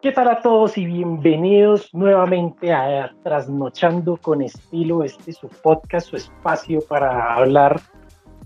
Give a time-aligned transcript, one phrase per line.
[0.00, 6.08] ¿Qué tal a todos y bienvenidos nuevamente a Trasnochando con Estilo, este es su podcast,
[6.08, 7.80] su espacio para hablar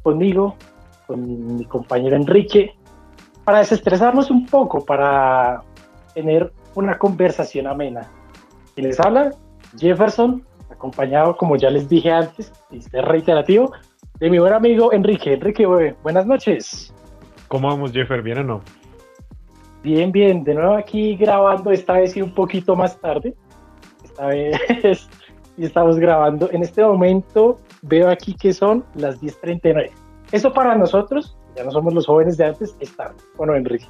[0.02, 0.56] conmigo,
[1.06, 2.74] con mi compañero Enrique,
[3.44, 5.62] para desestresarnos un poco, para
[6.14, 8.10] tener una conversación amena.
[8.74, 9.32] Y les habla
[9.76, 13.72] Jefferson, acompañado, como ya les dije antes, y es reiterativo,
[14.18, 15.34] de mi buen amigo Enrique.
[15.34, 15.66] Enrique,
[16.02, 16.94] buenas noches.
[17.48, 18.22] ¿Cómo vamos, Jeffer?
[18.22, 18.81] ¿Bien o no?
[19.82, 23.34] Bien, bien, de nuevo aquí grabando, esta vez y un poquito más tarde.
[24.04, 24.56] Esta vez
[25.56, 26.48] y estamos grabando.
[26.52, 29.90] En este momento veo aquí que son las 10.39.
[30.30, 33.16] Eso para nosotros, ya no somos los jóvenes de antes, es tarde.
[33.36, 33.86] Bueno, Enrique.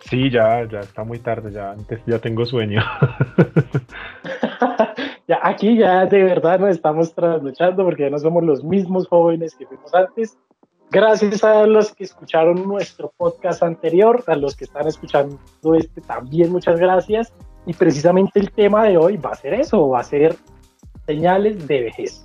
[0.00, 2.82] Sí, ya, ya está muy tarde, ya antes ya tengo sueño.
[5.28, 9.54] ya aquí ya de verdad nos estamos trasnochando porque ya no somos los mismos jóvenes
[9.54, 10.36] que fuimos antes.
[10.90, 15.38] Gracias a los que escucharon nuestro podcast anterior, a los que están escuchando
[15.78, 17.32] este también muchas gracias.
[17.64, 20.34] Y precisamente el tema de hoy va a ser eso, va a ser
[21.06, 22.24] señales de vejez.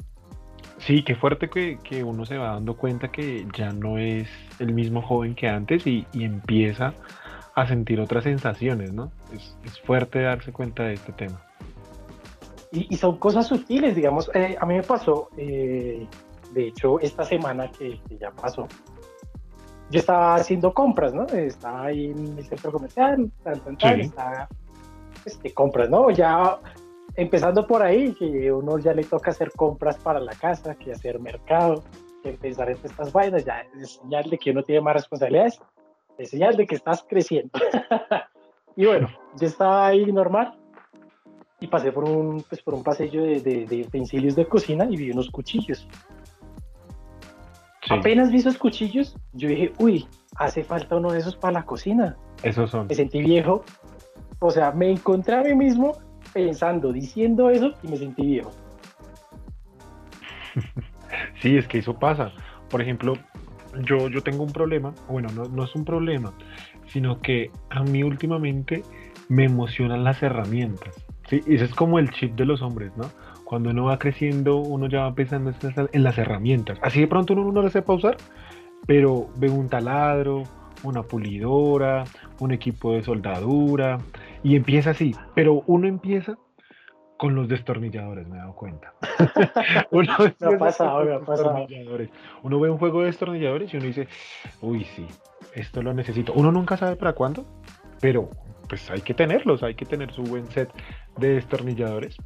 [0.80, 4.28] Sí, qué fuerte que, que uno se va dando cuenta que ya no es
[4.60, 6.94] el mismo joven que antes y, y empieza
[7.54, 9.12] a sentir otras sensaciones, ¿no?
[9.32, 11.42] Es, es, fuerte darse cuenta de este tema.
[12.72, 16.06] Y, y son cosas sutiles, digamos, eh, a mí me pasó, eh,
[16.56, 18.66] de hecho, esta semana que, ya pasó,
[19.92, 21.26] yo estaba haciendo compras, ¿no?
[21.26, 24.48] Estaba ahí en el centro comercial, tal, tal, tal, estaba
[25.26, 26.10] este, compras, ¿no?
[26.12, 26.58] Ya
[27.18, 31.20] empezando por ahí, que uno ya le toca hacer compras para la casa, que hacer
[31.20, 31.84] mercado,
[32.24, 35.60] que pensar en estas vainas, ya es señal de que uno tiene más responsabilidades,
[36.18, 37.52] es señal de que estás creciendo.
[38.78, 40.58] y bueno, yo estaba ahí normal
[41.60, 44.96] y pasé por un, pues, por un pasillo de, de, de utensilios de cocina y
[44.96, 45.86] vi unos cuchillos.
[47.90, 52.18] Apenas vi esos cuchillos, yo dije, uy, hace falta uno de esos para la cocina.
[52.44, 52.88] Esos son.
[52.88, 53.64] Me sentí viejo.
[54.40, 55.98] O sea, me encontré a mí mismo
[56.34, 58.52] pensando, diciendo eso y me sentí viejo.
[61.42, 62.32] sí, es que eso pasa.
[62.70, 63.14] Por ejemplo,
[63.88, 66.34] yo, yo tengo un problema, bueno, no, no es un problema,
[66.88, 68.84] sino que a mí últimamente
[69.30, 71.06] me emocionan las herramientas.
[71.30, 73.10] Sí, ese es como el chip de los hombres, ¿no?
[73.46, 75.54] Cuando uno va creciendo, uno ya va pensando
[75.92, 76.80] en las herramientas.
[76.82, 78.18] Así de pronto uno no las sepa usar,
[78.86, 80.44] pero ve un taladro,
[80.84, 82.04] una pulidora,
[82.40, 84.00] un equipo de soldadura,
[84.44, 85.16] y empieza así.
[85.36, 86.38] Pero uno empieza
[87.18, 88.94] con los destornilladores, me he dado cuenta.
[89.92, 91.04] uno me ha pasado.
[92.42, 94.08] Uno ve un juego de destornilladores y uno dice,
[94.62, 95.06] uy, sí,
[95.54, 96.34] esto lo necesito.
[96.34, 97.46] Uno nunca sabe para cuándo,
[98.02, 98.28] pero
[98.68, 100.70] pues hay que tenerlos, hay que tener su buen set
[101.18, 102.18] de destornilladores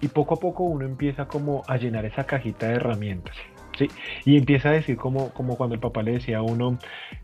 [0.00, 3.36] y poco a poco uno empieza como a llenar esa cajita de herramientas.
[3.78, 3.88] ¿sí?
[4.24, 6.78] Y empieza a decir como, como cuando el papá le decía a uno,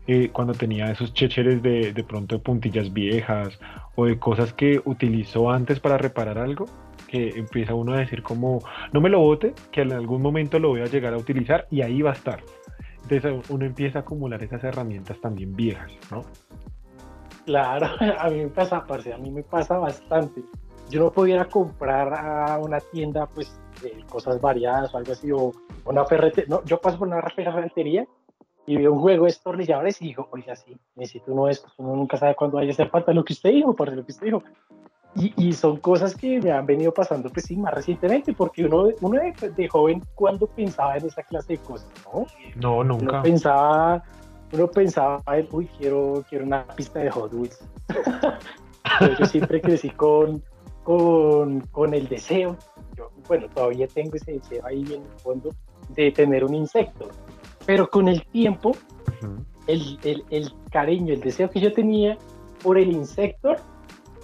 [0.07, 3.59] eh, cuando tenía esos checheres de, de pronto de puntillas viejas
[3.95, 6.65] o de cosas que utilizó antes para reparar algo,
[7.07, 8.59] que empieza uno a decir como,
[8.93, 11.81] no me lo bote, que en algún momento lo voy a llegar a utilizar y
[11.81, 12.41] ahí va a estar.
[13.03, 16.23] Entonces uno empieza a acumular esas herramientas también viejas, ¿no?
[17.45, 17.87] Claro,
[18.19, 20.41] a mí me pasa, a mí me pasa bastante
[20.91, 25.51] yo no pudiera comprar a una tienda pues de cosas variadas o algo así, o
[25.85, 28.05] una ferretería, no, yo paso por una ferretería
[28.67, 31.95] y veo un juego de destornilladores y digo, oiga, sí, necesito uno de estos, uno
[31.95, 34.25] nunca sabe cuándo vaya a hacer falta lo que usted dijo, por lo que usted
[34.25, 34.43] dijo.
[35.15, 38.87] Y, y, son cosas que me han venido pasando, pues sí, más recientemente, porque uno,
[39.01, 41.89] uno de, joven, cuando pensaba en esa clase de cosas?
[42.55, 43.15] No, no nunca.
[43.15, 44.03] Uno pensaba,
[44.53, 47.59] uno pensaba, uy, quiero, quiero una pista de Hot Wheels.
[49.19, 50.41] yo siempre crecí con,
[50.83, 52.57] con, con el deseo,
[52.95, 55.49] yo, bueno, todavía tengo ese deseo ahí en el fondo
[55.89, 57.09] de tener un insecto,
[57.65, 58.71] pero con el tiempo,
[59.67, 62.17] el, el, el, cariño, el deseo que yo tenía
[62.63, 63.55] por el insecto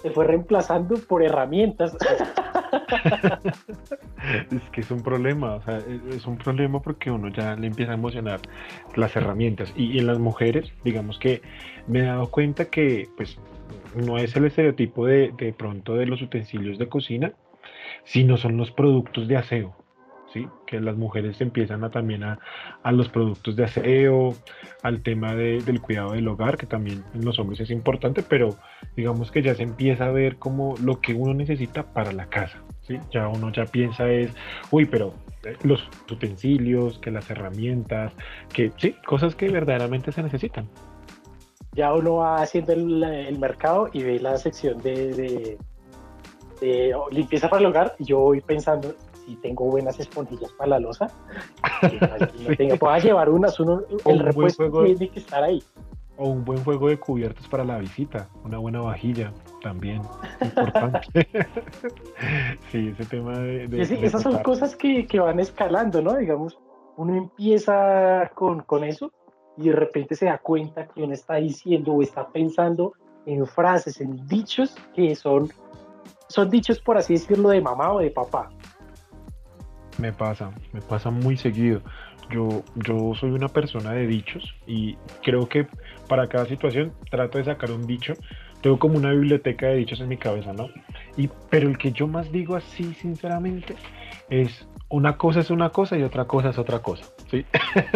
[0.02, 1.96] se fue reemplazando por herramientas.
[4.50, 5.80] es que es un problema, o sea,
[6.10, 8.40] es un problema porque uno ya le empieza a emocionar
[8.94, 9.72] las herramientas.
[9.76, 11.42] Y, y en las mujeres, digamos que
[11.86, 13.38] me he dado cuenta que, pues,
[13.94, 17.32] no es el estereotipo de, de pronto de los utensilios de cocina,
[18.04, 19.74] sino son los productos de aseo.
[20.32, 20.46] ¿Sí?
[20.66, 22.38] que las mujeres empiezan también a,
[22.82, 24.34] a, los productos de aseo,
[24.82, 28.54] al tema de, del cuidado del hogar, que también en los hombres es importante, pero
[28.94, 32.58] digamos que ya se empieza a ver como lo que uno necesita para la casa.
[32.82, 32.98] ¿sí?
[33.10, 34.30] Ya uno ya piensa es,
[34.70, 35.14] uy, pero
[35.46, 38.12] eh, los utensilios, que las herramientas,
[38.52, 40.68] que sí, cosas que verdaderamente se necesitan
[41.78, 45.56] ya uno va haciendo el, mercado y ve la sección de,
[46.60, 50.80] de, limpieza para el hogar y yo voy pensando si tengo buenas esponjillas para la
[50.80, 51.06] losa,
[52.58, 55.62] no pueda llevar unas, uno, el repuesto tiene que estar ahí.
[56.16, 59.32] O un buen juego de cubiertos para la visita, una buena vajilla,
[59.62, 60.02] también.
[60.40, 61.28] Importante.
[62.72, 63.68] sí, ese tema de...
[64.02, 66.16] esas son cosas que, que, van escalando, ¿no?
[66.16, 66.58] Digamos,
[66.96, 69.12] uno empieza con, con eso
[69.58, 72.92] y de repente se da cuenta que uno está diciendo o está pensando
[73.26, 75.50] en frases, en dichos que son,
[76.28, 78.48] son dichos, por así decirlo, de mamá o de papá.
[79.98, 81.82] Me pasa, me pasa muy seguido.
[82.30, 85.66] Yo, yo soy una persona de dichos y creo que
[86.08, 88.14] para cada situación trato de sacar un dicho.
[88.60, 90.68] Tengo como una biblioteca de dichos en mi cabeza, ¿no?
[91.16, 93.76] Y, pero el que yo más digo así, sinceramente,
[94.30, 97.04] es una cosa es una cosa y otra cosa es otra cosa.
[97.30, 97.44] ¿Sí?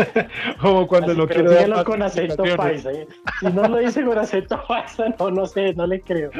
[0.60, 2.92] Como cuando lo quiero decir con acento paisa.
[2.92, 3.06] ¿eh?
[3.40, 6.30] Si no lo dice con acento paisa, no, no sé, no le creo.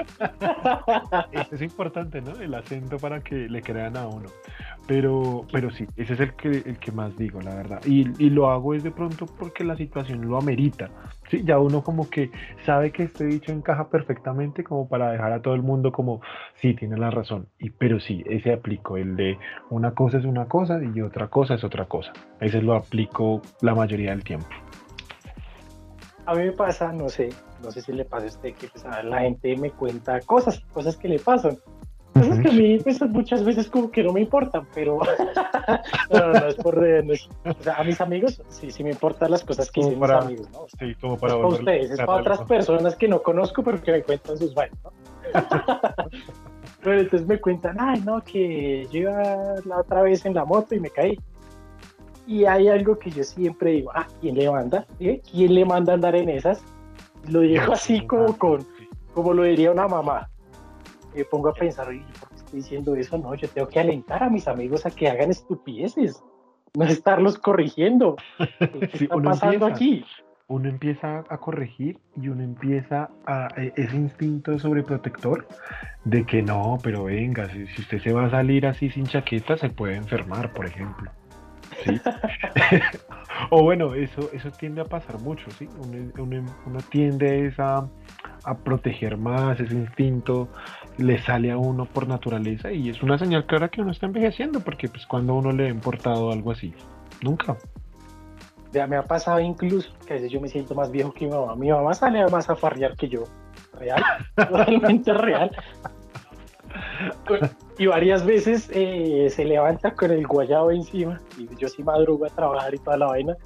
[1.51, 2.33] es importante, ¿no?
[2.41, 4.29] El acento para que le crean a uno.
[4.87, 7.81] Pero, pero sí, ese es el que, el que más digo, la verdad.
[7.87, 10.91] Y, y lo hago es de pronto porque la situación lo amerita.
[11.31, 12.31] Sí, ya uno como que
[12.67, 16.21] sabe que este dicho encaja perfectamente como para dejar a todo el mundo como,
[16.61, 17.47] sí, tiene la razón.
[17.59, 19.39] Y, pero sí, ese aplico, el de
[19.71, 22.13] una cosa es una cosa y otra cosa es otra cosa.
[22.41, 24.49] Ese lo aplico la mayoría del tiempo.
[26.27, 27.31] A mí me pasa, no sé,
[27.63, 30.97] no sé si le pasa a usted que pues, la gente me cuenta cosas, cosas
[30.97, 31.57] que le pasan.
[32.43, 34.99] Que a mí pues, muchas veces como que no me importan, pero
[36.11, 36.79] no, no, es por...
[36.79, 40.51] o sea, a mis amigos sí, sí me importan las cosas que dicen mis amigos,
[40.51, 40.67] ¿no?
[40.79, 41.35] sí, como para...
[41.35, 44.55] Es para ustedes, es para otras personas que no conozco, pero que me cuentan sus
[44.55, 44.93] vainas, ¿no?
[46.83, 49.23] pero entonces me cuentan, ay, no, que yo iba
[49.65, 51.19] la otra vez en la moto y me caí.
[52.27, 54.87] Y hay algo que yo siempre digo, ah, ¿quién le manda?
[55.01, 55.21] ¿Eh?
[55.31, 56.63] ¿Quién le manda a andar en esas?
[57.29, 58.67] Lo digo así como con,
[59.15, 60.29] como lo diría una mamá
[61.15, 63.19] me pongo a pensar, oye, ¿por diciendo eso?
[63.19, 66.23] No, yo tengo que alentar a mis amigos a que hagan estupideces,
[66.75, 68.17] no estarlos corrigiendo.
[68.59, 70.05] ¿Qué está pasando aquí?
[70.49, 75.47] Uno empieza a corregir y uno empieza a e, ese instinto sobreprotector
[76.05, 79.71] de que no, pero venga, si, usted se va a salir así sin chaqueta, se
[79.71, 81.11] puede enfermar, por ejemplo.
[81.85, 82.01] ¿sí?
[83.51, 85.69] o bueno, eso, eso tiende a pasar mucho, ¿sí?
[85.79, 87.87] Uno, uno, tiende a,
[88.45, 90.49] a, proteger más ese instinto
[90.99, 94.61] le sale a uno por naturaleza y es una señal clara que uno está envejeciendo,
[94.61, 96.75] porque pues cuando uno le ha importado algo así,
[97.23, 97.57] nunca.
[98.73, 101.33] Ya me ha pasado incluso que a veces yo me siento más viejo que mi
[101.33, 101.55] mamá.
[101.57, 103.25] Mi mamá sale más a farrear que yo.
[103.79, 104.03] Real,
[104.37, 105.51] realmente real.
[107.79, 112.31] Y varias veces eh, se levanta con el guayabo encima y yo sí madrugo a
[112.31, 113.37] trabajar y toda la vaina.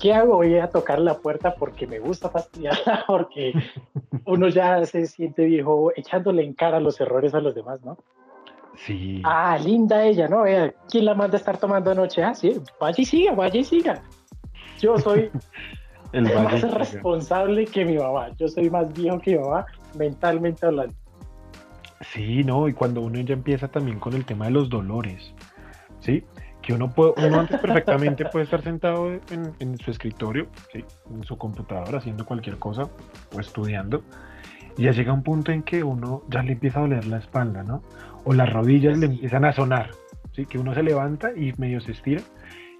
[0.00, 0.36] ¿Qué hago?
[0.36, 3.52] Voy a tocar la puerta porque me gusta fastidiarla, porque
[4.24, 7.98] uno ya se siente viejo echándole en cara los errores a los demás, ¿no?
[8.76, 9.20] Sí.
[9.24, 10.44] Ah, linda ella, ¿no?
[10.88, 12.22] ¿Quién la manda a estar tomando anoche?
[12.22, 14.02] Ah, sí, vaya y siga, vaya y siga.
[14.80, 15.30] Yo soy
[16.12, 18.30] el más responsable que mi mamá.
[18.38, 19.66] Yo soy más viejo que mi mamá,
[19.98, 20.94] mentalmente hablando.
[22.00, 25.34] Sí, no, y cuando uno ya empieza también con el tema de los dolores,
[26.00, 26.24] ¿sí?
[26.62, 31.98] Que uno, puede, uno antes perfectamente puede estar sentado en, su escritorio, en su computadora,
[31.98, 32.88] haciendo cualquier cosa
[33.34, 34.02] o estudiando,
[34.76, 37.62] y ya llega un punto en que uno ya le empieza a doler la espalda,
[37.62, 37.82] ¿no?
[38.24, 39.90] O las rodillas le empiezan a sonar,
[40.32, 40.46] ¿sí?
[40.46, 42.22] Que uno se levanta y medio se estira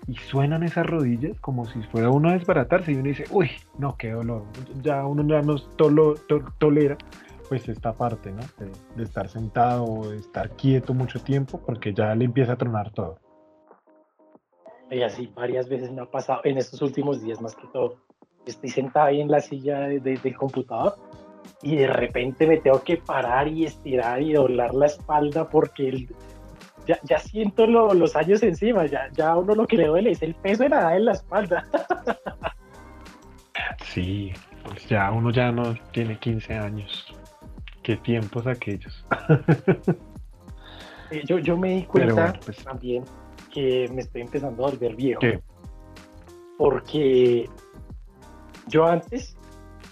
[0.07, 3.97] y suenan esas rodillas como si fuera uno a desbaratarse y uno dice, uy, no,
[3.97, 4.45] qué dolor,
[4.83, 5.57] ya uno ya no
[6.59, 6.97] tolera
[7.49, 8.43] pues esta parte, ¿no?
[8.59, 12.57] De, de estar sentado o de estar quieto mucho tiempo porque ya le empieza a
[12.57, 13.19] tronar todo.
[14.91, 17.97] Y así varias veces me ha pasado en estos últimos días, más que todo.
[18.47, 20.97] Estoy sentada ahí en la silla del computador
[21.63, 26.09] y de repente me tengo que parar y estirar y doblar la espalda porque
[26.87, 30.35] ya, ya, siento los años encima, ya, ya uno lo que le duele es el
[30.35, 31.67] peso de nada en la espalda.
[33.85, 34.33] Sí,
[34.63, 37.13] pues ya uno ya no tiene 15 años.
[37.83, 39.05] Qué tiempos aquellos.
[41.25, 43.05] yo, yo me di cuenta pues también
[43.53, 45.21] que me estoy empezando a volver viejo.
[46.57, 47.49] Porque
[48.69, 49.37] yo antes,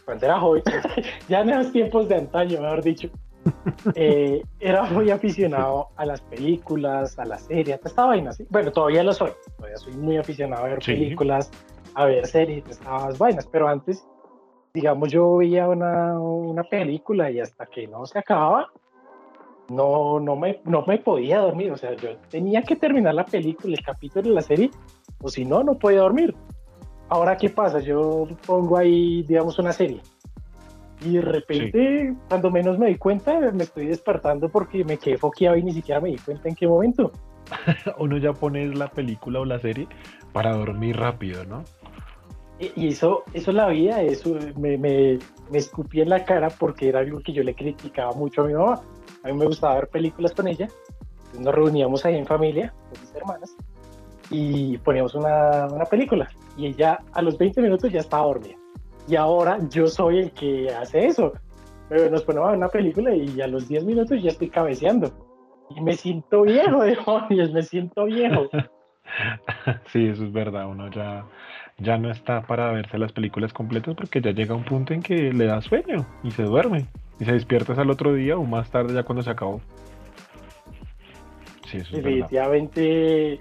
[0.05, 0.63] cuando era joven,
[1.29, 3.11] ya en los tiempos de antaño, mejor dicho,
[3.95, 8.47] eh, era muy aficionado a las películas, a las series, a esta vaina, ¿sí?
[8.51, 11.51] Bueno, todavía lo soy, todavía soy muy aficionado a ver películas,
[11.95, 14.07] a ver series, estas vainas, pero antes,
[14.75, 18.71] digamos, yo veía una, una película y hasta que no se acababa,
[19.71, 21.73] no, no, me, no me podía dormir.
[21.73, 24.71] O sea, yo tenía que terminar la película, el capítulo de la serie,
[25.21, 26.35] o si no, no podía dormir.
[27.09, 27.81] Ahora, ¿qué pasa?
[27.81, 30.01] Yo pongo ahí, digamos, una serie.
[31.01, 35.57] Y de repente, cuando menos me di cuenta, me estoy despertando porque me quedé foqueado
[35.57, 37.13] y ni siquiera me di cuenta en qué momento.
[37.99, 39.87] Uno ya pone la película o la serie
[40.33, 41.65] para dormir rápido, ¿no?
[42.59, 46.89] Y eso, eso es la vida, eso me, me, me escupí en la cara porque
[46.89, 48.83] era algo que yo le criticaba mucho a mi mamá.
[49.25, 50.69] A mí me gustaba ver películas con ella.
[51.39, 53.57] Nos reuníamos ahí en familia, con mis hermanas,
[54.31, 56.29] y poníamos una, una película.
[56.57, 58.57] Y ella a los 20 minutos ya estaba dormida.
[59.09, 61.33] Y ahora yo soy el que hace eso.
[61.91, 65.11] Nos ponemos a ver una película y a los 10 minutos ya estoy cabeceando.
[65.71, 68.49] Y me siento viejo, demonios, me siento viejo.
[69.87, 70.69] Sí, eso es verdad.
[70.69, 71.25] Uno ya
[71.79, 75.33] ya no está para verse las películas completas porque ya llega un punto en que
[75.33, 76.87] le da sueño y se duerme
[77.21, 79.61] y se despierta al otro día o más tarde ya cuando se acabó.
[81.67, 83.39] Sí, eso es Definitivamente,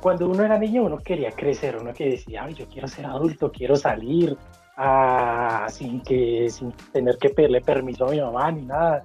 [0.00, 3.50] cuando uno era niño uno quería crecer, uno que decía, Ay, yo quiero ser adulto,
[3.50, 4.36] quiero salir
[4.76, 9.02] ah, sin, que, sin tener que pedirle permiso a mi mamá ni nada.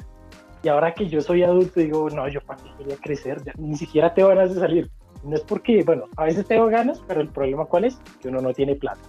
[0.61, 4.13] Y ahora que yo soy adulto digo, no, yo para qué quería crecer, ni siquiera
[4.13, 4.89] te van a salir
[5.23, 7.99] no es porque, bueno, a veces tengo ganas, pero el problema cuál es?
[8.21, 9.01] Que uno no tiene plata.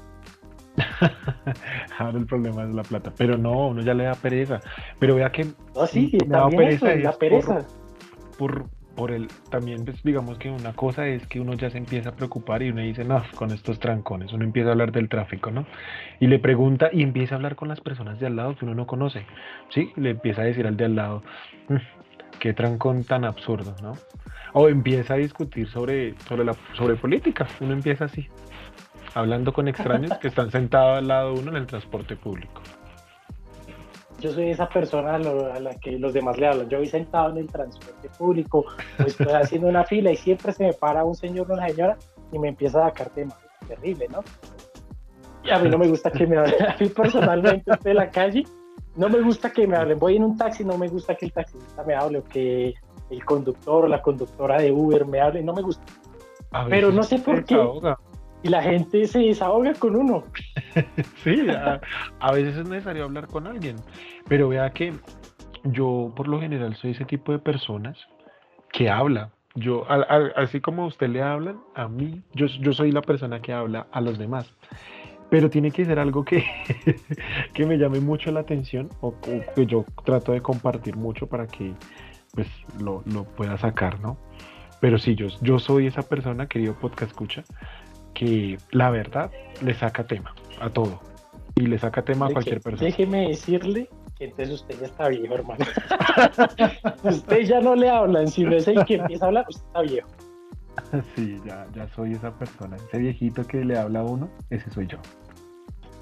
[1.98, 4.60] Ahora el problema es la plata, pero no, uno ya le da pereza.
[4.98, 7.66] Pero vea que no, sí, me da pereza, la pereza.
[8.38, 8.66] Por,
[8.96, 12.12] por, el, también pues, digamos que una cosa es que uno ya se empieza a
[12.12, 15.66] preocupar y uno dice, no, con estos trancones, uno empieza a hablar del tráfico, ¿no?
[16.20, 18.74] Y le pregunta y empieza a hablar con las personas de al lado que uno
[18.74, 19.24] no conoce,
[19.70, 19.92] ¿sí?
[19.96, 21.22] Le empieza a decir al de al lado,
[21.68, 21.76] mm,
[22.38, 23.92] qué trancón tan absurdo, ¿no?
[24.52, 27.46] O empieza a discutir sobre, sobre, la, sobre política.
[27.60, 28.28] Uno empieza así,
[29.14, 32.62] hablando con extraños que están sentados al lado de uno en el transporte público.
[34.20, 36.68] Yo soy esa persona a, la que los demás le hablan.
[36.68, 38.64] Yo voy sentado en el transporte público,
[38.98, 41.98] estoy haciendo una fila y siempre se me para un señor o una señora
[42.32, 43.38] y me empieza a sacar temas.
[43.66, 44.22] Terrible, ¿no?
[45.42, 46.62] Y a mí no me gusta que me hablen.
[46.62, 48.44] A mí personalmente en la calle,
[48.96, 49.98] no me gusta que me hablen.
[49.98, 52.74] Voy en un taxi, no me gusta que el taxista me hable o que
[53.10, 55.84] el conductor o la conductora de Uber me hable, no me gusta.
[56.68, 57.58] Pero no sé por qué.
[58.42, 60.24] Y la gente se desahoga con uno.
[61.24, 61.46] sí,
[62.20, 63.76] a, veces es necesario hablar con alguien.
[64.28, 64.92] Pero vea que
[65.64, 67.98] yo por lo general soy ese tipo de personas
[68.70, 69.30] que habla.
[69.56, 69.86] Yo,
[70.36, 73.86] así como a usted le hablan, a mí, yo, yo soy la persona que habla
[73.92, 74.52] a los demás
[75.34, 76.44] pero tiene que ser algo que,
[77.54, 81.72] que me llame mucho la atención o, que yo trato de compartir mucho para que
[82.34, 82.46] pues
[82.78, 83.02] lo,
[83.34, 84.16] pueda sacar, ¿no?
[84.80, 87.42] Pero sí, yo, yo soy esa persona, querido podcast escucha,
[88.14, 91.00] que la verdad le saca tema a todo.
[91.56, 92.86] Y le saca tema a cualquier persona.
[92.86, 95.64] Déjeme decirle que entonces usted ya está viejo, hermano.
[97.02, 99.80] usted ya no le hablan, si no es el que empieza a hablar, usted está
[99.80, 100.08] viejo.
[101.16, 102.76] Sí, ya, ya soy esa persona.
[102.76, 104.98] Ese viejito que le habla a uno, ese soy yo.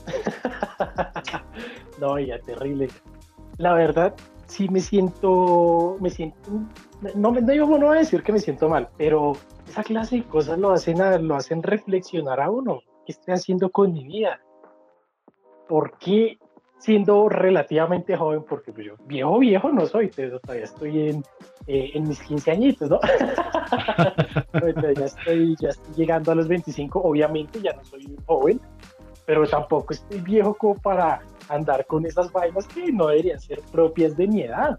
[2.01, 2.89] no, ya terrible.
[3.59, 4.15] La verdad,
[4.47, 6.51] sí me siento, me siento,
[7.15, 9.33] no, me no, no voy a decir que me siento mal, pero
[9.69, 12.81] esa clase de cosas lo hacen, lo hacen reflexionar a uno.
[13.07, 14.41] ¿Qué estoy haciendo con mi vida?
[15.69, 16.39] ¿Por qué
[16.79, 18.45] siendo relativamente joven?
[18.47, 21.23] Porque pues, yo viejo, viejo no soy, todavía estoy en,
[21.67, 23.01] eh, en mis 15 añitos, ¿no?
[24.97, 28.61] ya, estoy, ya estoy llegando a los 25, obviamente ya no soy joven,
[29.27, 34.17] pero tampoco estoy viejo como para andar con esas vainas que no deberían ser propias
[34.17, 34.79] de mi edad.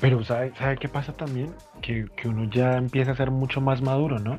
[0.00, 1.54] Pero ¿sabe, ¿sabe qué pasa también?
[1.80, 4.38] Que, que, uno ya empieza a ser mucho más maduro, ¿no?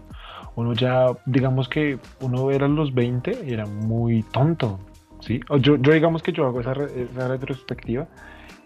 [0.56, 4.80] Uno ya, digamos que uno era los 20 y era muy tonto,
[5.20, 5.40] ¿sí?
[5.50, 8.08] O yo, yo digamos que yo hago esa, esa retrospectiva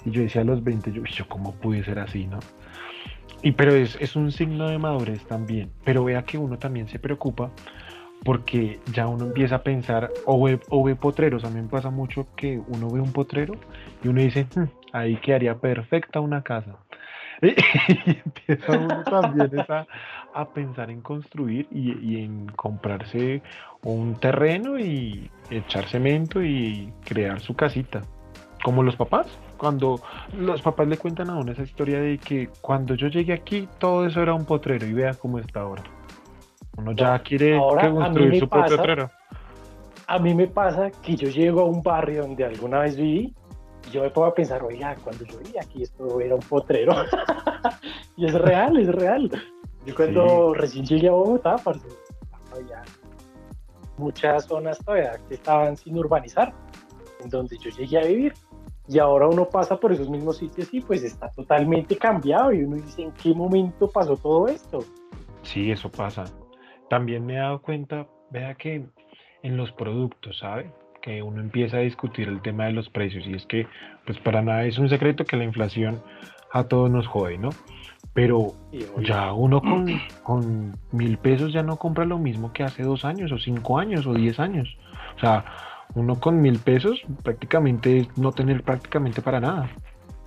[0.06, 2.40] y yo decía a los 20, yo, yo ¿cómo pude ser así, no?
[3.42, 5.70] Y pero es, es un signo de madurez también.
[5.84, 7.52] Pero vea que uno también se preocupa
[8.24, 11.44] porque ya uno empieza a pensar o ve, o ve potreros.
[11.46, 13.56] A mí me pasa mucho que uno ve un potrero
[14.04, 16.78] y uno dice, hmm, ahí quedaría perfecta una casa.
[17.42, 19.52] y empieza uno también
[20.34, 23.42] a, pensar en construir y, en comprarse
[23.84, 28.02] un terreno y echar cemento y crear su casita.
[28.64, 30.02] Como los papás, cuando
[30.36, 34.06] los papás le cuentan a uno esa historia de que cuando yo llegué aquí todo
[34.06, 35.84] eso era un potrero y vea cómo está ahora.
[36.78, 39.12] Uno ya quiere construir su propio terreno.
[40.08, 43.36] A mí me pasa que yo llego a un barrio donde alguna vez viví
[43.88, 46.94] y yo me pongo a pensar, oiga, cuando yo vivía aquí esto era un potrero.
[48.16, 49.30] y es real, es real.
[49.86, 52.84] Yo cuando recién llegué a Bogotá, había
[53.98, 56.54] muchas zonas todavía que estaban sin urbanizar,
[57.22, 58.34] en donde yo llegué a vivir.
[58.88, 62.78] Y ahora uno pasa por esos mismos sitios y pues está totalmente cambiado y uno
[62.78, 64.80] dice, ¿en qué momento pasó todo esto?
[65.42, 66.24] Sí, eso pasa.
[66.90, 68.86] También me he dado cuenta, vea que
[69.44, 70.72] en los productos, ¿sabe?
[71.08, 73.66] que uno empieza a discutir el tema de los precios y es que
[74.06, 76.02] pues para nada es un secreto que la inflación
[76.52, 77.50] a todos nos jode, ¿no?
[78.14, 78.54] Pero
[79.02, 79.86] ya uno con,
[80.24, 84.06] con mil pesos ya no compra lo mismo que hace dos años o cinco años
[84.06, 84.78] o diez años.
[85.16, 85.46] O sea,
[85.96, 89.70] uno con mil pesos prácticamente es no tener prácticamente para nada.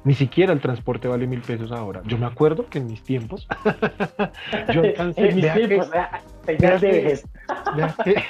[0.02, 2.02] Ni siquiera el transporte vale mil pesos ahora.
[2.06, 3.46] Yo me acuerdo que en mis tiempos.
[4.72, 5.28] yo alcancé.
[5.28, 5.90] en mis tiempos,
[6.46, 7.20] que, de
[7.76, 8.22] vea, que,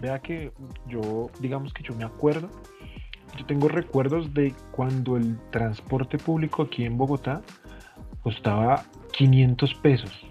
[0.00, 0.52] vea que
[0.88, 2.48] yo, digamos que yo me acuerdo.
[3.36, 7.42] Yo tengo recuerdos de cuando el transporte público aquí en Bogotá
[8.22, 8.82] costaba
[9.12, 10.26] 500 pesos.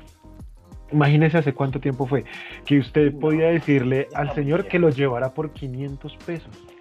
[0.91, 2.25] Imagínese hace cuánto tiempo fue
[2.65, 6.74] que usted podía decirle al señor que lo llevara por 500 pesos.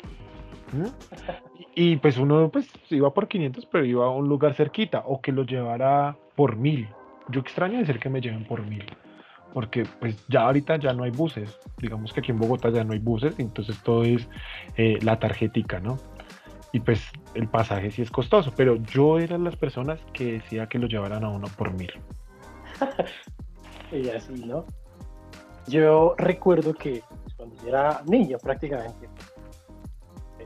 [1.75, 5.33] Y pues uno pues iba por 500, pero iba a un lugar cerquita, o que
[5.33, 6.89] lo llevara por mil.
[7.29, 8.85] Yo extraño decir que me lleven por mil,
[9.53, 11.59] porque pues ya ahorita ya no hay buses.
[11.79, 14.29] Digamos que aquí en Bogotá ya no hay buses, entonces todo es
[14.77, 15.99] eh, la tarjetica, ¿no?
[16.73, 17.03] Y pues
[17.35, 21.25] el pasaje sí es costoso, pero yo era las personas que decía que lo llevaran
[21.25, 21.93] a uno por mil.
[23.93, 24.65] y así, ¿no?
[25.69, 27.03] Yo recuerdo que
[27.37, 29.09] cuando yo era niño prácticamente,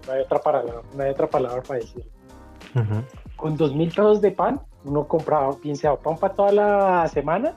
[0.09, 2.05] no hay otra palabra, no hay otra palabra para decir.
[3.37, 7.55] Con dos mil pesos de pan, uno compraba, sea pan para toda la semana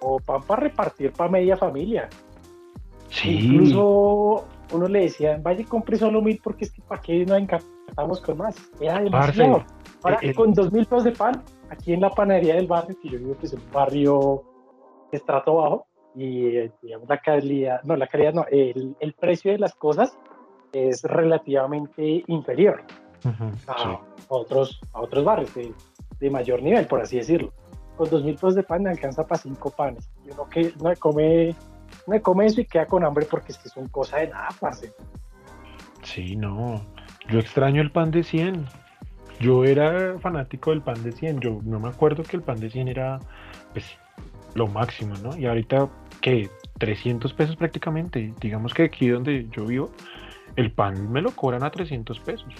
[0.00, 2.08] o pan para repartir para media familia.
[3.10, 3.46] Sí.
[3.46, 7.38] Incluso uno le decía, vaya y compre solo mil porque es que para qué nos
[7.38, 8.56] encantamos con más.
[8.80, 9.64] Era demasiado.
[10.02, 13.08] Ahora, eh, con dos mil pesos de pan, aquí en la panadería del barrio, que
[13.08, 14.42] yo vivo que es un barrio
[15.12, 19.58] estrato bajo, y eh, digamos la calidad, no, la calidad no, el, el precio de
[19.58, 20.16] las cosas
[20.74, 22.82] es relativamente inferior
[23.66, 25.72] a, otros, a otros barrios de,
[26.20, 27.52] de, mayor nivel, por así decirlo.
[27.96, 30.10] Con dos mil pesos de pan alcanza para cinco panes.
[30.26, 31.54] Y uno que no come,
[32.06, 34.48] no come eso y queda con hambre porque es que es un cosa de nada,
[34.60, 34.92] parce.
[36.02, 36.84] Sí, no.
[37.28, 38.66] Yo extraño el pan de 100.
[39.40, 41.40] Yo era fanático del pan de 100.
[41.40, 43.18] Yo no me acuerdo que el pan de 100 era
[43.72, 43.86] pues,
[44.54, 45.36] lo máximo, ¿no?
[45.36, 45.88] Y ahorita,
[46.20, 46.50] ¿qué?
[46.78, 48.34] 300 pesos prácticamente.
[48.40, 49.90] Digamos que aquí donde yo vivo,
[50.56, 52.54] el pan me lo cobran a 300 pesos.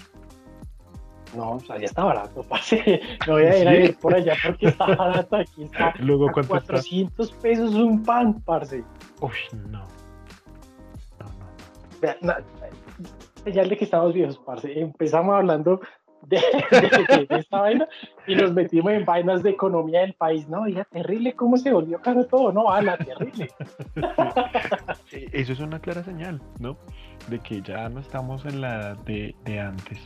[1.35, 3.01] No, o sea, ya está barato, pase.
[3.27, 5.35] No voy a ir a ir por allá porque está barato.
[5.35, 5.93] Aquí está.
[5.99, 8.83] Luego, ¿cuánto 400 pesos un pan, parce.
[9.21, 9.31] Uy,
[9.69, 9.83] no.
[12.21, 13.51] No, no.
[13.51, 14.79] ya de que estamos viejos, parce.
[14.79, 15.81] Empezamos hablando
[16.27, 16.39] de,
[17.29, 17.87] esta vaina
[18.27, 20.47] y nos metimos en vainas de economía del país.
[20.47, 23.49] No, ya terrible cómo se volvió caro todo, no, ala, terrible.
[25.11, 26.77] Eso es una clara señal, ¿no?
[27.27, 29.99] De que ya no estamos en la edad de, antes.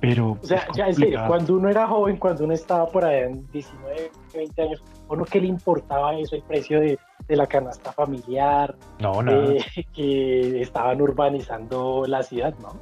[0.00, 0.38] Pero.
[0.42, 3.46] O sea, ya en serio, cuando uno era joven, cuando uno estaba por allá en
[3.50, 8.76] 19, 20 años, ¿o no que le importaba eso, el precio de, la canasta familiar?
[9.00, 9.54] No, nada.
[9.94, 12.80] que estaban urbanizando la ciudad, ¿no?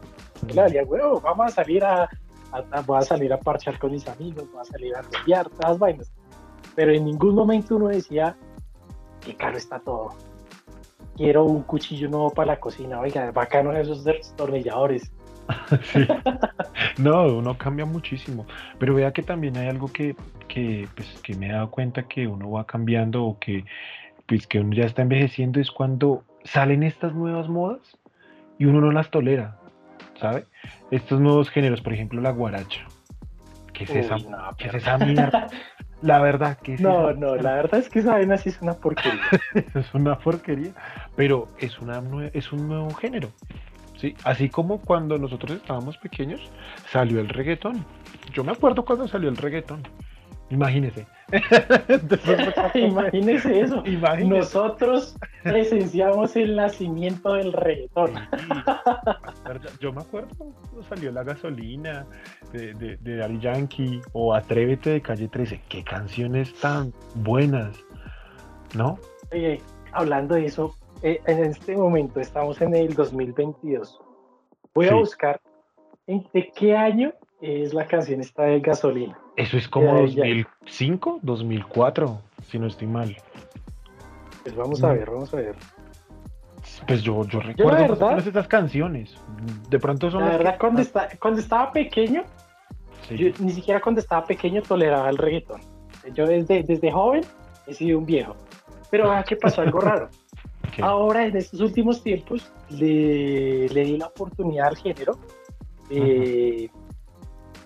[0.48, 2.08] Claro, ya, bueno, vamos a salir a,
[2.84, 6.12] voy a salir a parchar con mis amigos, voy a salir a todas las vainas.
[6.74, 8.36] Pero en ningún momento uno decía,
[9.24, 10.10] qué caro está todo.
[11.16, 15.12] Quiero un cuchillo nuevo para la cocina, oiga, bacano esos destornilladores.
[15.92, 16.06] sí.
[16.98, 18.46] No, uno cambia muchísimo.
[18.78, 20.16] Pero vea que también hay algo que,
[20.48, 23.64] que, pues, que me he dado cuenta que uno va cambiando o que,
[24.26, 27.80] pues, que uno ya está envejeciendo es cuando salen estas nuevas modas
[28.58, 29.58] y uno no las tolera.
[30.20, 30.46] ¿sabe?
[30.90, 32.86] Estos nuevos géneros, por ejemplo, la guaracha.
[33.72, 34.16] ¿Qué es esa?
[34.56, 35.48] ¿Qué es esa mierda?
[36.02, 39.22] La verdad que No, no, la verdad es que esa vaina sí es una porquería.
[39.74, 40.72] es una porquería,
[41.16, 43.30] pero es, una, es un nuevo género.
[43.96, 44.14] ¿sí?
[44.24, 46.40] Así como cuando nosotros estábamos pequeños
[46.92, 47.84] salió el reggaetón.
[48.32, 49.82] Yo me acuerdo cuando salió el reggaetón.
[50.50, 51.06] Imagínese.
[52.74, 53.82] Imagínese eso.
[54.24, 58.12] Nosotros presenciamos el nacimiento del reggaetón.
[59.80, 62.06] Yo me acuerdo cuando salió la gasolina
[62.52, 65.62] de, de, de Yankee o Atrévete de Calle 13.
[65.68, 67.76] Qué canciones tan buenas,
[68.74, 68.98] ¿no?
[69.32, 69.60] Oye,
[69.92, 74.00] hablando de eso, eh, en este momento estamos en el 2022.
[74.74, 75.40] Voy a buscar
[76.06, 79.18] en de qué año es la canción esta de gasolina.
[79.36, 83.16] Eso es como 2005, 2004, si no estoy mal.
[84.42, 85.54] Pues vamos a ver, vamos a ver.
[86.86, 89.14] Pues yo, yo recuerdo yo esas canciones.
[89.68, 90.82] De pronto son La verdad, cuando,
[91.20, 92.24] cuando estaba pequeño,
[93.10, 95.60] yo ni siquiera cuando estaba pequeño toleraba el reggaetón.
[96.14, 97.24] Yo desde, desde joven
[97.66, 98.36] he sido un viejo.
[98.90, 99.62] Pero ¿a qué pasó?
[99.62, 100.08] Algo raro.
[100.82, 105.18] Ahora, en estos últimos tiempos, le, le di la oportunidad al género.
[105.90, 106.68] Eh,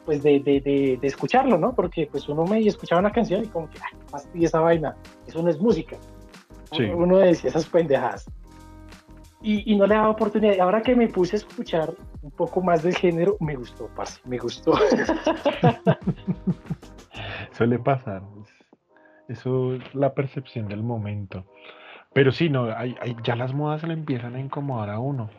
[0.05, 1.75] pues de, de, de, escucharlo, ¿no?
[1.75, 3.79] Porque pues uno me escuchaba una canción y como que,
[4.35, 5.97] y esa vaina, eso no es música.
[6.95, 8.31] Uno decía esas pendejadas.
[9.43, 10.61] y, no le daba oportunidad.
[10.61, 14.39] Ahora que me puse a escuchar un poco más del género, me gustó, parce, me
[14.39, 14.73] gustó.
[17.53, 18.23] Suele pasar.
[19.29, 21.45] Eso es la percepción del momento.
[22.13, 25.31] Pero sí, no, hay, ya las modas le empiezan a incomodar a uno.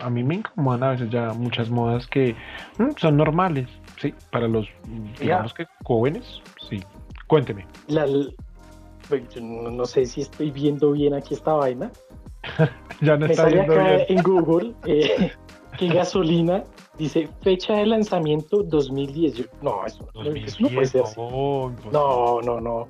[0.00, 2.34] A mí me incomodan a veces ya muchas modas que
[2.78, 3.68] mm, son normales,
[4.00, 4.68] sí, para los,
[5.20, 6.82] digamos que jóvenes, sí.
[7.26, 7.66] Cuénteme.
[9.08, 11.90] Pues, no, sé si estoy viendo bien aquí esta vaina.
[13.00, 14.04] ya no está viendo bien.
[14.08, 15.32] en Google eh,
[15.78, 16.64] que gasolina
[16.96, 19.48] dice fecha de lanzamiento 2010.
[19.62, 21.04] No, eso, no puede ser.
[21.16, 22.88] no, no, no.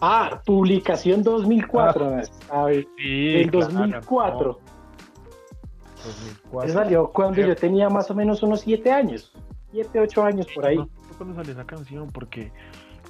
[0.00, 2.22] Ah, publicación 2004.
[2.50, 4.58] Ah, sí, el 2004.
[6.04, 6.72] 2004.
[6.72, 9.32] salió cuando yo tenía más o menos unos 7 años.
[9.72, 10.76] 7, 8 años por ahí.
[10.76, 12.52] No, cuando salió esa canción, porque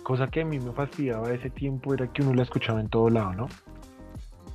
[0.03, 3.11] cosa que a mí me fastidiaba ese tiempo era que uno la escuchaba en todo
[3.11, 3.49] lado, ¿no?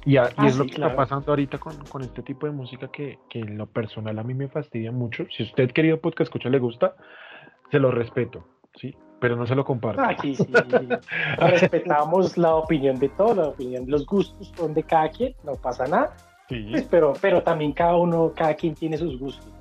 [0.05, 3.19] Y, ah, es lo que está pasando ahorita con, con, este tipo de música que,
[3.29, 5.25] que, en lo personal a mí me fastidia mucho.
[5.35, 6.95] Si usted, querido podcast, escucha, le gusta,
[7.71, 8.43] se lo respeto,
[8.75, 8.93] ¿sí?
[9.23, 10.01] pero no se lo comparto.
[10.01, 10.45] Aquí sí,
[11.37, 15.85] respetamos la opinión de todos, la opinión, los gustos son de cada quien, no pasa
[15.85, 16.13] nada.
[16.49, 16.67] Sí.
[16.71, 19.51] Pues, pero, pero también cada uno, cada quien tiene sus gustos.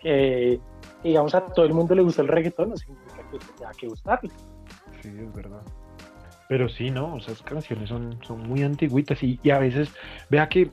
[0.00, 0.60] Que,
[1.02, 4.30] digamos, a todo el mundo le gusta el reggaetón, no significa que tenga que gustarle.
[5.02, 5.62] Sí, es verdad.
[6.48, 7.16] Pero sí, ¿no?
[7.16, 9.90] Esas canciones son, son muy antiguitas y, y a veces,
[10.28, 10.70] vea que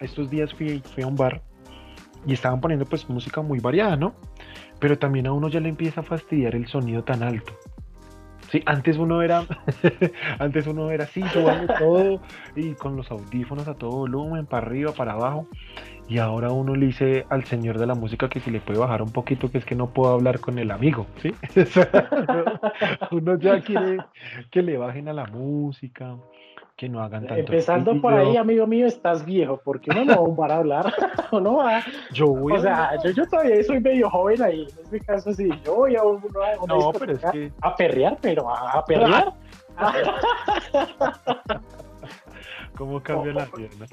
[0.00, 1.42] estos días fui, fui a un bar
[2.26, 4.14] y estaban poniendo pues música muy variada, ¿no?
[4.78, 7.52] pero también a uno ya le empieza a fastidiar el sonido tan alto.
[8.50, 9.44] Sí, antes uno era,
[10.38, 12.20] antes uno era así, subando todo
[12.56, 15.46] y con los audífonos a todo volumen, para arriba, para abajo.
[16.08, 19.02] Y ahora uno le dice al señor de la música que si le puede bajar
[19.02, 21.34] un poquito, que es que no puedo hablar con el amigo, ¿sí?
[23.10, 23.98] uno ya quiere
[24.50, 26.16] que le bajen a la música,
[26.78, 27.40] que no hagan tanto.
[27.40, 30.94] Empezando por ahí, amigo mío, estás viejo, porque uno no va a hablar,
[31.32, 31.82] o no va.
[32.12, 35.50] Yo voy o sea, yo, yo, todavía soy medio joven ahí, en este caso sí,
[35.64, 36.20] yo voy a, una,
[36.68, 37.52] no, pero es que...
[37.62, 39.34] a perrear, pero a, perrear.
[42.76, 43.86] ¿Cómo cambia la pierna?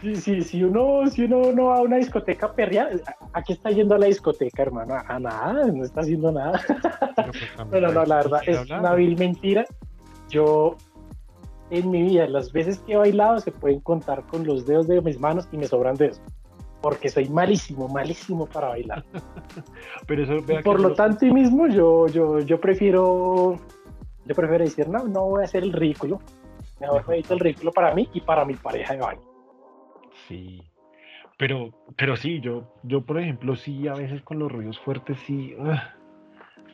[0.00, 2.88] Sí, sí, si uno, si uno no va a una discoteca a perrear,
[3.34, 6.58] aquí está yendo a la discoteca, hermano, a nada, no está haciendo nada.
[7.16, 7.32] Pero,
[7.70, 9.66] pues, no, no, la verdad, es una vil mentira.
[10.30, 10.78] Yo
[11.78, 15.00] en mi vida, las veces que he bailado se pueden contar con los dedos de
[15.00, 16.20] mis manos y me sobran dedos.
[16.80, 19.04] Porque soy malísimo, malísimo para bailar.
[20.06, 23.58] Pero eso, por lo tanto, y mismo yo, yo, yo prefiero
[24.26, 26.20] yo prefiero decir, no, no voy a hacer el ridículo.
[26.80, 29.20] Mejor me el ridículo para mí y para mi pareja de baño.
[30.28, 30.62] Sí.
[31.38, 35.54] Pero, pero sí, yo, yo por ejemplo, sí, a veces con los ruidos fuertes, sí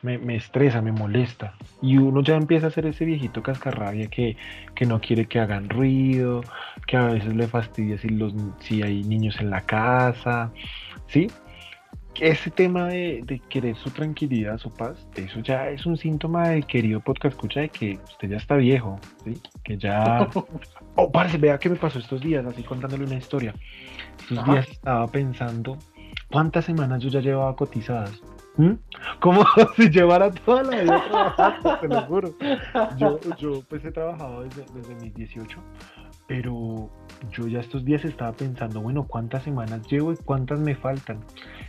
[0.01, 1.55] me, estresa, me molesta.
[1.81, 4.35] Y uno ya empieza a ser ese viejito cascarrabia que,
[4.75, 6.41] que no quiere que hagan ruido,
[6.87, 10.51] que a veces le fastidia si, los, si hay niños en la casa,
[11.07, 11.27] ¿sí?
[12.19, 16.99] Ese tema de, querer su tranquilidad, su paz, eso ya es un síntoma del querido
[16.99, 19.41] podcast escucha de que usted ya está viejo, ¿sí?
[19.63, 20.27] Que ya...
[20.95, 23.55] Oh, parece, vea qué me pasó estos días, así contándole una historia.
[24.19, 25.79] Estos días estaba pensando
[26.29, 28.21] cuántas semanas yo ya llevaba cotizadas
[28.61, 28.77] ¿Mm?
[29.19, 29.43] Como
[29.75, 32.35] si llevara toda la vida trabajando, te lo juro.
[32.95, 35.57] Yo, yo pues he trabajado desde, desde mis 18,
[36.27, 36.91] pero
[37.31, 41.21] yo ya estos días estaba pensando, bueno, ¿cuántas semanas llevo y cuántas me faltan?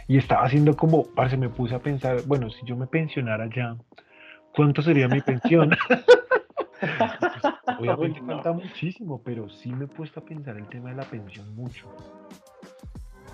[0.06, 3.74] Y estaba haciendo como, parce, me puse a pensar, bueno, si yo me pensionara ya,
[4.54, 5.74] ¿cuánto sería mi pensión?
[7.78, 11.54] obviamente falta muchísimo, pero sí me he puesto a pensar el tema de la pensión
[11.54, 11.86] mucho.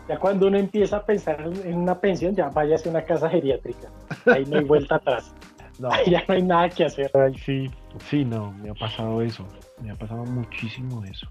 [0.09, 3.90] Ya cuando uno empieza a pensar en una pensión, ya vaya a una casa geriátrica.
[4.27, 5.35] Ahí no hay vuelta atrás.
[5.79, 5.92] No.
[5.92, 7.09] Ahí ya no hay nada que hacer.
[7.47, 7.71] sí,
[8.11, 9.47] sí, no, me ha pasado eso.
[9.81, 11.29] Me ha pasado muchísimo eso.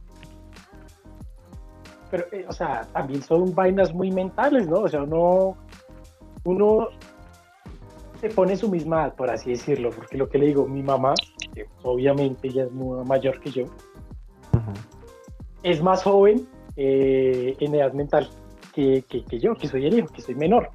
[2.09, 4.83] Pero, eh, o sea, también son vainas muy mentales, ¿no?
[4.83, 5.57] O sea, uno,
[6.45, 6.87] uno
[8.21, 11.13] se pone su misma por así decirlo, porque lo que le digo, mi mamá,
[11.53, 13.65] que obviamente ella es muy mayor que yo,
[15.61, 18.29] es más joven eh, en edad mental
[18.77, 20.69] que, yo, que soy el hijo, que soy menor.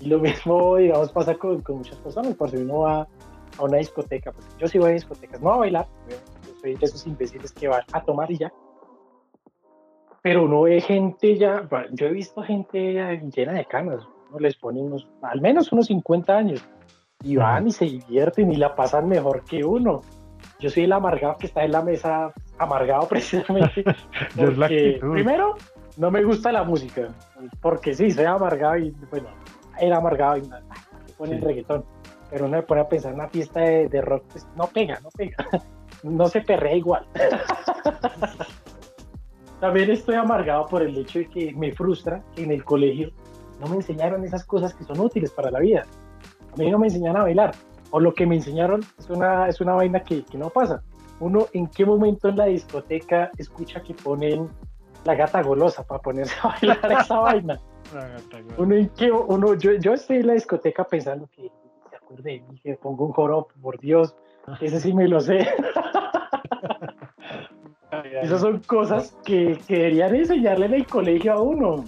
[0.00, 2.34] Y lo mismo, digamos, pasa con, con muchas personas.
[2.34, 3.02] Por si uno va
[3.58, 6.86] a una discoteca, pues yo sí voy a discotecas, no a bailar, yo soy de
[6.86, 8.52] esos imbéciles que van a tomar y ya.
[10.22, 14.84] Pero uno ve gente ya, yo he visto gente llena de canas, no les ponen
[14.84, 16.64] unos, al menos unos 50 años,
[17.22, 20.02] y van y se divierten y la pasan mejor que uno.
[20.60, 23.84] Yo soy el amargado que está en la mesa, amargado precisamente.
[24.36, 25.56] porque, primero,
[25.96, 27.08] no me gusta la música,
[27.60, 29.28] porque sí, soy amargado y, bueno,
[29.80, 30.62] era amargado y nada,
[31.18, 31.84] pone el reggaetón,
[32.30, 35.10] pero uno me pone a pensar en una fiesta de, rock, pues no pega, no
[35.10, 35.36] pega,
[36.02, 37.06] no se perrea igual.
[39.60, 43.10] también estoy amargado por el hecho de que me frustra que en el colegio
[43.60, 45.84] no me enseñaron esas cosas que son útiles para la vida.
[46.52, 47.54] A mí no me enseñaron a bailar,
[47.90, 50.82] o lo que me enseñaron es una, es una vaina que, que no pasa.
[51.20, 54.48] Uno, ¿en qué momento en la discoteca escucha que ponen
[55.04, 57.60] la gata golosa para ponerse a bailar esa vaina?
[58.58, 61.50] Uno, ¿en qué, uno yo, yo estoy en la discoteca pensando que
[61.90, 64.14] se acuerde y que pongo un joropo, por Dios,
[64.60, 65.46] ese sí me lo sé.
[68.22, 71.84] Esas son cosas que, que, deberían enseñarle en el colegio a uno.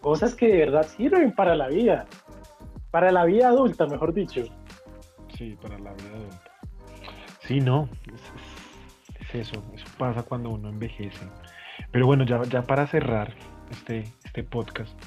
[0.00, 2.06] Cosas que de verdad sirven para la vida.
[2.90, 4.44] Para la vida adulta, mejor dicho.
[5.36, 6.50] Sí, para la vida adulta.
[7.40, 7.88] Sí, no.
[9.20, 9.62] Es, eso.
[9.74, 11.26] Eso pasa cuando uno envejece.
[11.90, 13.34] Pero bueno, ya, ya para cerrar
[13.70, 14.98] este, este podcast,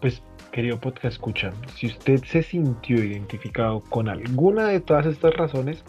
[0.00, 5.84] pues querido podcast escucha, si usted se sintió identificado con alguna de todas estas razones,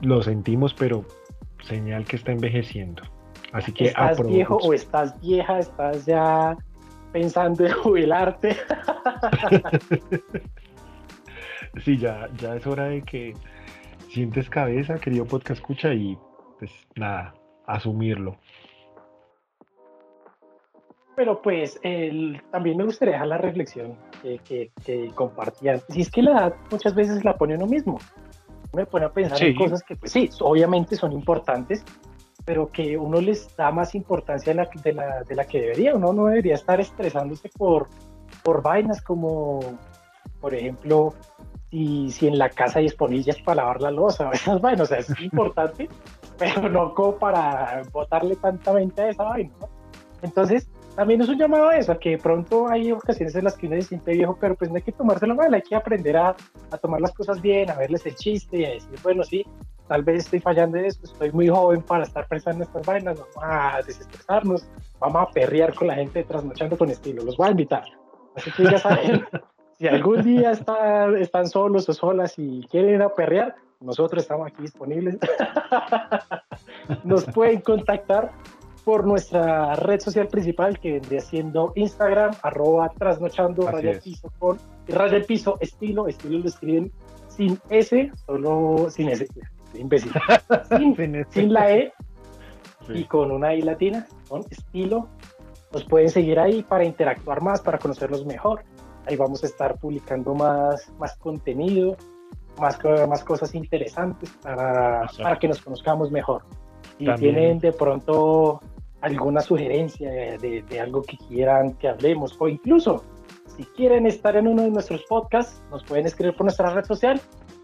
[0.00, 1.04] lo sentimos, pero
[1.62, 3.02] señal que está envejeciendo.
[3.52, 6.56] Así que estás viejo o estás vieja, estás ya
[7.12, 8.56] pensando en jubilarte.
[11.84, 13.34] sí, ya, ya es hora de que
[14.08, 16.16] sientes cabeza, querido podcast escucha, y
[16.58, 17.34] pues nada,
[17.66, 18.36] asumirlo.
[21.16, 25.80] Pero pues el, también me gustaría dejar la reflexión que, que, que compartían.
[25.88, 27.98] Si es que la edad muchas veces la pone uno mismo
[28.72, 31.84] me pone a pensar en cosas que, pues sí, obviamente son importantes,
[32.44, 35.94] pero que uno les da más importancia de la, de la, de la que debería.
[35.94, 37.88] Uno no debería estar estresándose por,
[38.42, 39.60] por vainas como,
[40.40, 41.14] por ejemplo,
[41.70, 44.98] si, si en la casa hay esponillas para lavar la losa, esas vainas, o sea,
[44.98, 45.88] es importante,
[46.40, 49.52] pero no como para botarle tanta mente a esa vaina.
[50.22, 53.66] Entonces, también es un llamado a eso, que de pronto hay ocasiones en las que
[53.66, 56.34] uno se siente viejo, pero pues no hay que tomárselo mal, hay que aprender a,
[56.70, 59.44] a tomar las cosas bien, a verles el chiste y a decir, bueno, sí,
[59.86, 63.18] tal vez estoy fallando en esto, estoy muy joven para estar pensando en estas vainas,
[63.18, 64.66] vamos a desestresarnos,
[64.98, 67.84] vamos a perrear con la gente trasnochando con estilo, los voy a invitar.
[68.34, 69.26] Así que ya saben,
[69.78, 74.46] si algún día está, están solos o solas y quieren ir a perrear, nosotros estamos
[74.46, 75.18] aquí disponibles.
[77.04, 78.32] Nos pueden contactar
[78.84, 85.22] por nuestra red social principal que vendría siendo Instagram, arroba trasnochando, raya piso con raya
[85.26, 86.92] piso estilo, estilo lo escriben
[87.28, 89.26] sin S, solo sin S,
[89.74, 90.12] imbécil,
[90.96, 91.92] sin, sin, la E
[92.88, 95.08] y con una I latina, con estilo.
[95.72, 98.64] Nos pueden seguir ahí para interactuar más, para conocerlos mejor.
[99.06, 101.96] Ahí vamos a estar publicando más, más contenido,
[102.58, 106.42] más, más cosas interesantes para, para que nos conozcamos mejor.
[106.98, 108.60] Si tienen de pronto
[109.00, 113.02] alguna sugerencia de, de, algo que quieran que hablemos o incluso
[113.46, 117.20] si quieren estar en uno de nuestros podcasts, nos pueden escribir por nuestra red social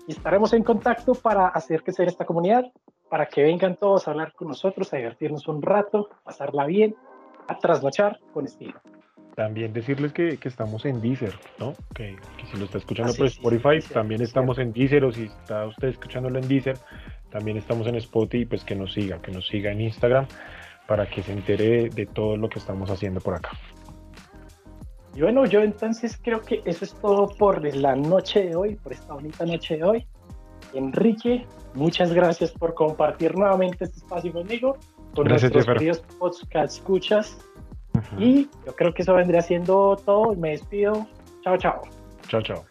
[0.06, 2.64] y estaremos en contacto para hacer crecer esta comunidad,
[3.08, 6.96] para que vengan todos a hablar con nosotros, a divertirnos un rato, pasarla bien,
[7.48, 8.80] a trasnochar con estilo.
[9.36, 11.74] También decirles que, que estamos en Deezer, ¿no?
[11.94, 15.66] Que, que si lo está escuchando por Spotify, también estamos en Deezer o si está
[15.66, 16.78] usted escuchándolo en Deezer,
[17.30, 20.26] también estamos en Spotify, pues que nos siga, que nos siga en Instagram
[20.86, 23.50] para que se entere de todo lo que estamos haciendo por acá.
[25.14, 28.92] Y bueno, yo entonces creo que eso es todo por la noche de hoy, por
[28.92, 30.06] esta bonita noche de hoy.
[30.74, 34.76] Enrique, muchas gracias por compartir nuevamente este espacio conmigo,
[35.14, 37.38] con gracias, nuestros queridos podcast escuchas.
[38.18, 40.34] Y yo creo que eso vendría siendo todo.
[40.34, 41.06] Me despido.
[41.42, 41.82] Chao, chao.
[42.28, 42.64] Chao, chao.